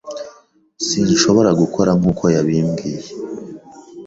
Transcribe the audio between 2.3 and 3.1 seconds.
yabimbwiye.